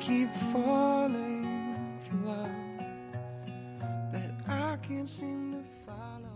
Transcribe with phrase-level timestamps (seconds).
[0.00, 1.46] keep falling
[2.08, 2.48] for love
[4.12, 6.30] that I can't seem to follow.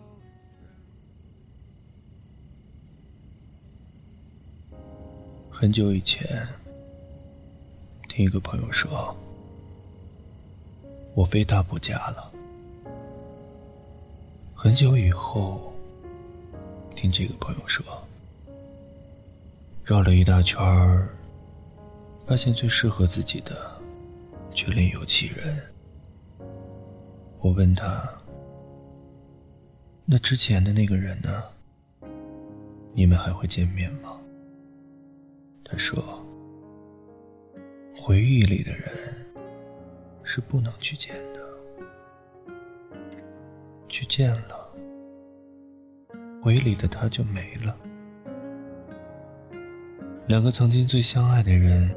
[5.50, 6.46] 很久以前，
[8.08, 9.16] 听一个朋友说。
[11.14, 12.30] 我非他不嫁了。
[14.55, 15.72] 很久以后，
[16.94, 17.84] 听这个朋友说，
[19.84, 21.08] 绕了一大圈儿，
[22.28, 23.56] 发现最适合自己的，
[24.54, 25.58] 却另有其人。
[27.40, 28.06] 我问他
[30.04, 31.42] ：“那之前的那个人呢？
[32.92, 34.12] 你们还会见面吗？”
[35.64, 36.22] 他说
[37.96, 38.92] ：“回忆里的人。”
[40.30, 41.40] 是不能去见的，
[43.88, 44.68] 去见了，
[46.42, 47.74] 回忆里的他就没了。
[50.26, 51.90] 两个曾经最相爱的人，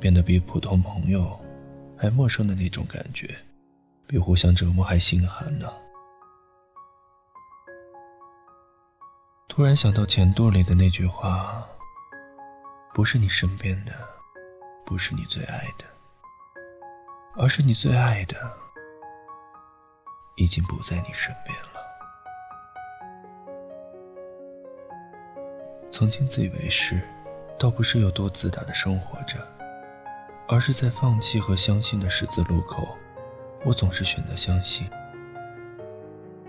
[0.00, 1.38] 变得比普通朋友
[1.96, 3.36] 还陌生的那种感觉，
[4.06, 5.72] 比互相折磨还心寒呢。
[9.48, 11.66] 突然想到钱肚里的那句话
[12.94, 13.92] ：“不是你身边的，
[14.86, 15.84] 不是你最爱的。”
[17.40, 18.36] 而是你最爱的，
[20.36, 21.68] 已经不在你身边了。
[25.92, 27.00] 曾经自以为是，
[27.56, 29.38] 倒不是有多自大的生活着，
[30.50, 32.96] 而是在放弃和相信的十字路口，
[33.66, 34.88] 我总是选择相信。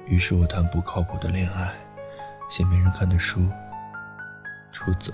[0.07, 1.75] 于是我谈不靠谱的恋爱，
[2.49, 3.45] 写没人看的书，
[4.71, 5.11] 出走，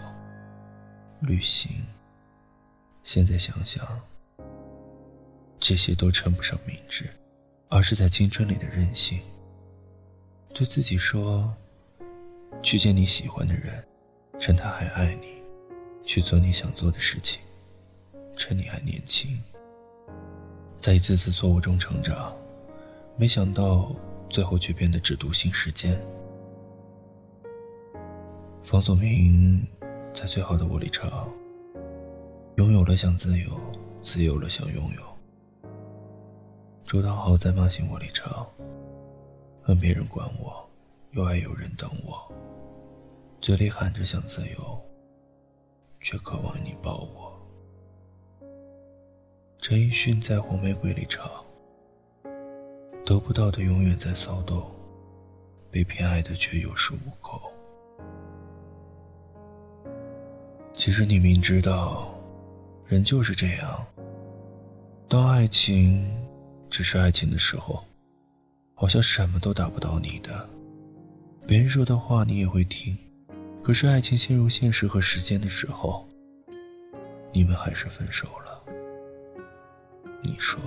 [1.19, 1.83] 旅行。
[3.03, 3.83] 现在想想。
[5.59, 7.09] 这些都称不上明智，
[7.69, 9.19] 而是在青春里的任性。
[10.53, 11.51] 对自己说
[12.61, 13.83] ：“去见你喜欢的人，
[14.39, 15.41] 趁他还爱你；
[16.05, 17.39] 去做你想做的事情，
[18.35, 19.37] 趁你还年轻。”
[20.81, 22.35] 在一次次错误中成长，
[23.17, 23.91] 没想到
[24.29, 25.99] 最后却变得只独行世间。
[28.65, 29.65] 方佐明
[30.13, 31.27] 在最好的我里唱
[32.57, 33.51] ：“拥有了想自由，
[34.03, 35.69] 自由了想拥有。”
[36.85, 38.45] 周汤豪在《骂醒我》里唱
[39.63, 40.67] ：“恨别人管我，
[41.11, 42.31] 又爱有人等我。
[43.41, 44.79] 嘴里喊着想自由，
[45.99, 47.33] 却渴望你抱我。”
[49.67, 51.27] 陈奕迅在《红玫瑰》里唱
[53.03, 54.63] ：“得不到的永远在骚动，
[55.71, 57.41] 被偏爱的却有恃无恐。”
[60.77, 62.13] 其实你明知道，
[62.85, 63.83] 人就是这样，
[65.09, 66.15] 当爱情。
[66.69, 67.83] 只是爱情的时候，
[68.75, 70.47] 好像什么都打不到你的。
[71.47, 72.95] 别人说的话你也会听，
[73.63, 76.07] 可是爱情陷入现实和时间的时候，
[77.33, 78.44] 你们还是分手了。
[80.35, 80.59] 你说，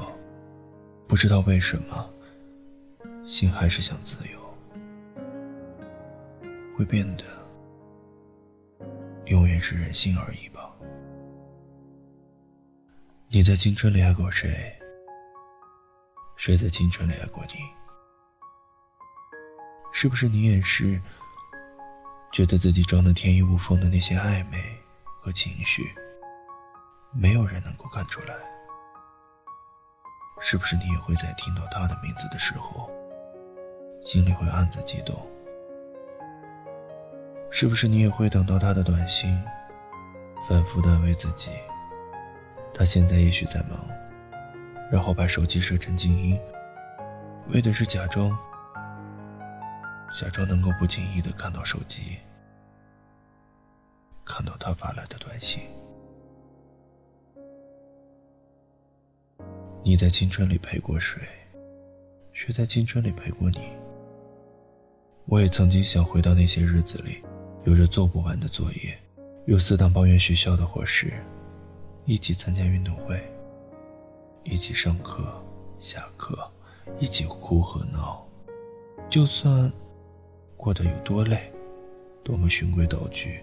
[1.07, 2.11] 不知道为什么，
[3.27, 4.41] 心还是想自由，
[6.75, 7.25] 会变得
[9.27, 10.71] 永远是任性而已吧？
[13.29, 14.75] 你在青春里爱过谁？
[16.39, 17.57] 谁在青春里爱过你？
[19.93, 20.99] 是不是你也是
[22.33, 24.65] 觉得自己装的天衣无缝的那些暧昧
[25.21, 25.93] 和情绪，
[27.13, 28.35] 没有人能够看出来？
[30.41, 32.91] 是不是你也会在听到他的名字的时候，
[34.05, 35.15] 心里会暗自激动？
[37.51, 39.43] 是不是你也会等到他的短信，
[40.49, 41.51] 反复的安慰自己，
[42.73, 43.87] 他现在也许在忙？
[44.91, 46.41] 然后把手机设成静音，
[47.49, 48.31] 为的是假装，
[50.19, 52.19] 假装能够不经意的看到手机，
[54.25, 55.78] 看到他发来的短信。
[59.89, 61.19] 你在青春里陪过谁，
[62.35, 63.61] 谁在青春里陪过你？
[65.25, 67.23] 我也曾经想回到那些日子里，
[67.65, 68.95] 有着做不完的作业，
[69.47, 71.11] 有死党抱怨学校的伙食，
[72.05, 73.19] 一起参加运动会。
[74.45, 75.25] 一起上课、
[75.81, 76.39] 下课，
[76.99, 78.23] 一起哭和闹。
[79.09, 79.73] 就算
[80.55, 81.51] 过得有多累，
[82.23, 83.41] 多么循规蹈矩，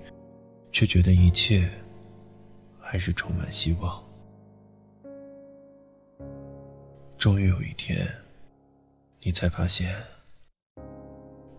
[0.72, 1.68] 却觉得一切
[2.80, 4.05] 还是充满希望。
[7.26, 8.08] 终于有一天，
[9.24, 9.96] 你才发现，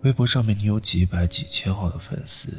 [0.05, 2.53] 微博上面你有几百几千号的粉丝，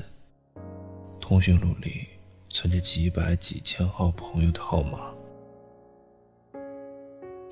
[1.22, 2.06] 通讯录里
[2.50, 5.14] 存着几百几千号朋友的号码，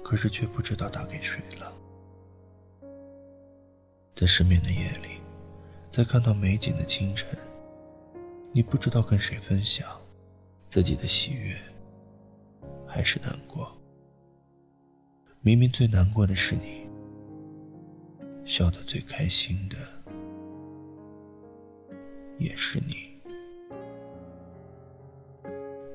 [0.04, 1.72] 可是却不知道打给谁了。
[4.13, 5.22] 在失眠的夜里，
[5.90, 7.30] 在看到美景的清晨，
[8.51, 9.88] 你不知道跟谁分享
[10.68, 11.58] 自己的喜悦，
[12.86, 13.72] 还是难过。
[15.45, 16.88] 明明最难过的是你，
[18.45, 19.77] 笑得最开心的
[22.39, 22.95] 也是你。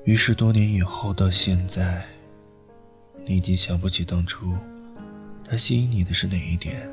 [0.05, 2.01] 于是多年以后到现在，
[3.25, 4.55] 你已经想不起当初
[5.43, 6.89] 他吸引你的是哪一点。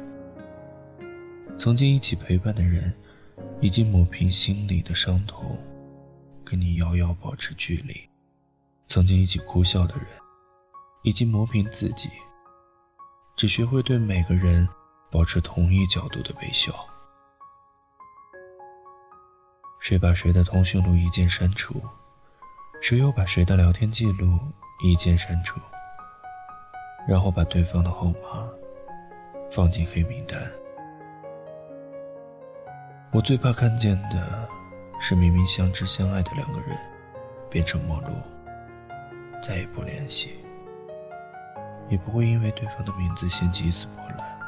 [1.61, 2.93] 曾经一起陪伴的人，
[3.61, 5.57] 已经抹平心里的伤痛，
[6.45, 7.95] 跟你遥遥保持距离；
[8.89, 10.07] 曾经一起哭笑的人，
[11.05, 12.09] 已经磨平自己。
[13.39, 14.69] 只学会对每个人
[15.13, 16.75] 保持同一角度的微笑。
[19.79, 21.81] 谁把谁的通讯录一键删除？
[22.83, 24.37] 谁又把谁的聊天记录
[24.83, 25.61] 一键删除？
[27.07, 28.45] 然后把对方的号码
[29.53, 30.37] 放进黑名单。
[33.13, 34.49] 我最怕看见的
[35.01, 36.77] 是，明明相知相爱的两个人
[37.49, 38.09] 变成陌路，
[39.41, 40.41] 再也不联系。
[41.89, 44.39] 也不会因为对方的名字掀起一丝波澜。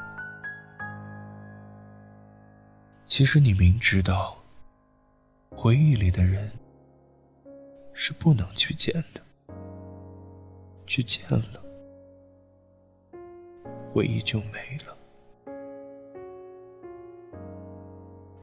[3.06, 4.36] 其实你明知道，
[5.50, 6.50] 回忆里的人
[7.92, 9.20] 是不能去见的，
[10.86, 11.60] 去见了，
[13.92, 14.96] 回忆就没了。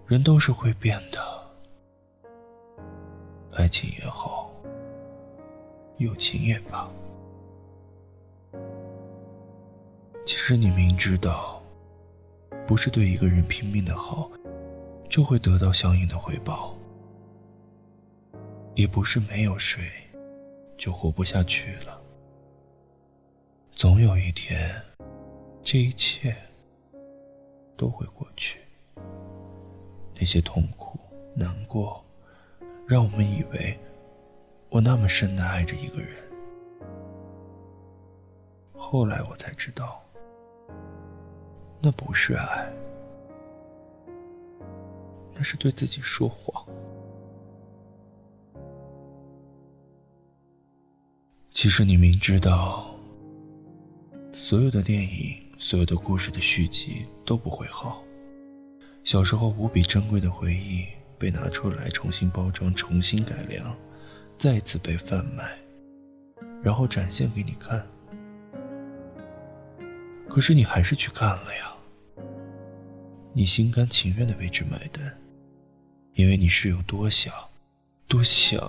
[0.05, 1.21] 人都是会变的，
[3.53, 4.51] 爱情也好，
[5.97, 6.89] 友情也罢。
[10.27, 11.63] 其实你明知道，
[12.67, 14.29] 不是对一个人拼命的好，
[15.09, 16.75] 就会得到相应的回报；
[18.75, 19.89] 也不是没有谁，
[20.77, 21.97] 就活不下去了。
[23.71, 24.75] 总有一天，
[25.63, 26.35] 这一切
[27.77, 28.59] 都会过去。
[30.13, 30.99] 那些痛苦、
[31.33, 32.03] 难过，
[32.85, 33.79] 让我们以为
[34.67, 36.21] 我那么深的爱着一个人。
[38.75, 40.03] 后来我才知道。
[41.79, 42.71] 那不是爱，
[45.35, 46.65] 那是对自己说谎。
[51.51, 52.93] 其实你明知道，
[54.33, 58.03] 所有的电影、所有的故事的续集都不会好。
[59.03, 60.85] 小时候无比珍贵的回忆
[61.17, 63.75] 被拿出来重新包装、重新改良，
[64.37, 65.57] 再次被贩卖，
[66.61, 67.87] 然后展现给你看。
[70.29, 71.73] 可是你还是去看了呀，
[73.33, 75.17] 你心甘情愿的为之买单，
[76.13, 77.33] 因为你是有多想，
[78.07, 78.59] 多想，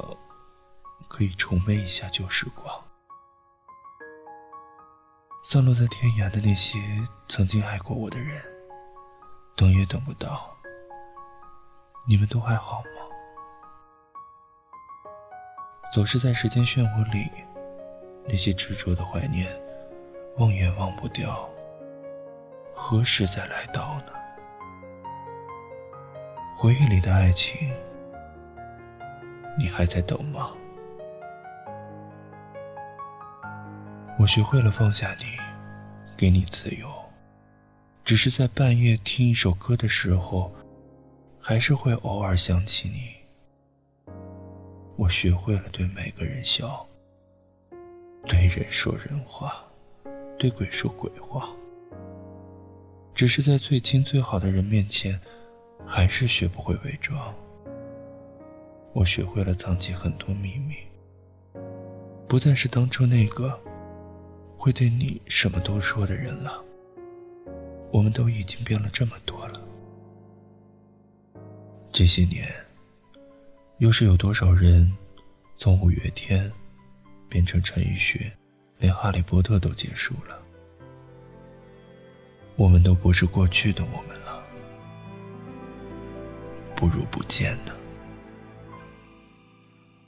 [1.09, 2.75] 可以重温一下旧时光，
[5.45, 6.79] 散落在天涯的那些
[7.29, 8.43] 曾经爱过我的人，
[9.55, 10.51] 等也等不到，
[12.09, 12.89] 你们都还好吗？
[15.93, 17.31] 总是在时间漩涡里，
[18.27, 19.55] 那些执着的怀念，
[20.39, 21.49] 忘也忘不掉。
[22.81, 24.13] 何时再来到呢？
[26.57, 27.53] 回忆里的爱情，
[29.59, 30.53] 你还在等吗？
[34.17, 35.25] 我学会了放下你，
[36.17, 36.89] 给你自由，
[38.05, 40.51] 只是在半夜听一首歌的时候，
[41.41, 44.15] 还是会偶尔想起你。
[44.97, 46.87] 我学会了对每个人笑，
[48.25, 49.63] 对人说人话，
[50.39, 51.51] 对鬼说鬼话。
[53.19, 55.19] 只是在最亲最好的人面前，
[55.85, 57.35] 还是学不会伪装。
[58.93, 60.77] 我学会了藏起很多秘密，
[62.29, 63.61] 不再是当初那个
[64.57, 66.63] 会对你什么都说的人了。
[67.91, 69.61] 我们都已经变了这么多了。
[71.91, 72.49] 这些年，
[73.79, 74.97] 又是有多少人
[75.57, 76.49] 从五月天
[77.29, 78.31] 变成陈奕迅，
[78.79, 80.41] 连哈利波特都结束了？
[82.59, 84.43] 我们都不是过去的我们了，
[86.75, 87.73] 不如不见呢。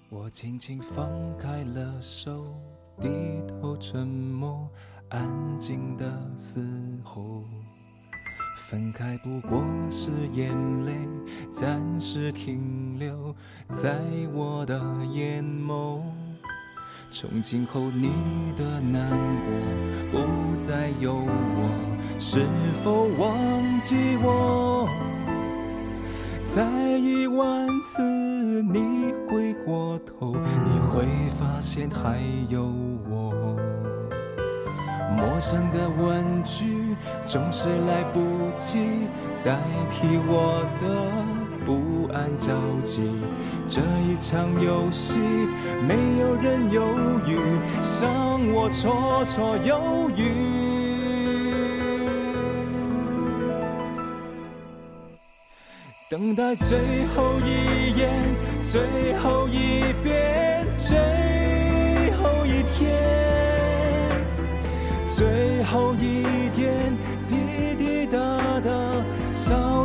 [0.08, 2.52] 我轻轻放开了手，
[3.00, 3.08] 低
[3.46, 4.68] 头沉默，
[5.10, 5.30] 安
[5.60, 6.60] 静的嘶
[7.04, 7.44] 吼。
[8.68, 10.52] 分开不过是眼
[10.84, 10.92] 泪
[11.52, 13.32] 暂时停留
[13.68, 13.96] 在
[14.34, 14.76] 我的
[15.12, 16.02] 眼眸，
[17.12, 18.08] 从今后你
[18.56, 19.10] 的难
[20.12, 22.46] 过不再有我，是
[22.84, 24.88] 否忘记我？
[26.44, 26.64] 再
[26.98, 28.00] 一万次
[28.62, 31.04] 你回过头，你会
[31.38, 32.72] 发现还有
[33.10, 33.56] 我。
[35.16, 36.94] 陌生的问句
[37.26, 38.20] 总是来不
[38.56, 38.78] 及
[39.44, 39.58] 代
[39.90, 40.86] 替我的
[41.64, 42.52] 不安着
[42.82, 43.02] 急。
[43.68, 45.18] 这一场游戏，
[45.86, 46.82] 没有人犹
[47.26, 47.38] 豫，
[47.82, 48.10] 像
[48.52, 50.22] 我绰绰有余。
[56.08, 56.76] 等待最
[57.14, 58.10] 后一眼，
[58.60, 60.98] 最后一遍，最
[62.16, 62.90] 后一天，
[65.04, 66.74] 最后一点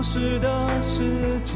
[0.06, 1.04] 时的世
[1.42, 1.56] 界。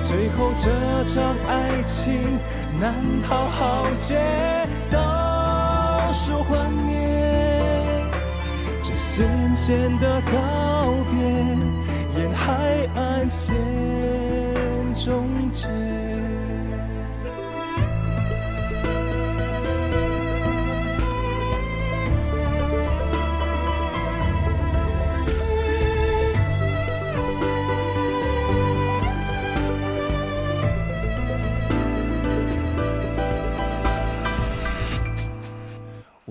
[0.00, 0.70] 最后这
[1.06, 2.38] 场爱情
[2.80, 4.16] 难逃浩劫，
[4.88, 6.94] 倒数幻灭，
[8.80, 11.18] 这咸咸的告别。
[12.16, 12.54] 沿海
[12.94, 13.54] 岸线
[14.94, 15.66] 终结。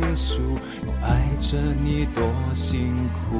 [0.00, 3.36] 结束，我爱着你多辛苦。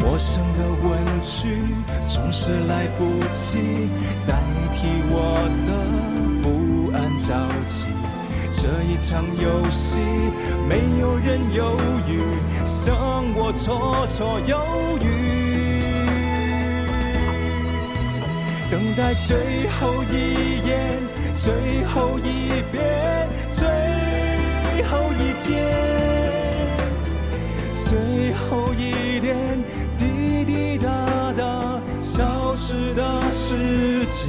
[0.00, 1.58] 陌生的问句
[2.06, 3.88] 总是来不及
[4.26, 4.34] 代
[4.72, 5.70] 替我的
[6.42, 7.34] 不安着
[7.66, 7.86] 急。
[8.56, 9.98] 这一场游戏，
[10.68, 12.22] 没有人犹豫，
[12.64, 12.94] 像
[13.34, 15.04] 我绰绰有余。
[18.70, 23.68] 等待最后一眼，最后一遍，最
[24.74, 25.54] 最后一天，
[27.70, 29.36] 最后一点。
[29.96, 34.28] 滴滴答答消失的时间，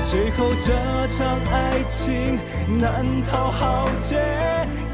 [0.00, 0.72] 最后这
[1.08, 2.38] 场爱情
[2.78, 4.16] 难逃浩劫，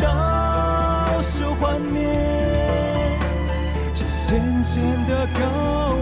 [0.00, 2.04] 倒数幻灭，
[3.94, 6.01] 这渐渐的告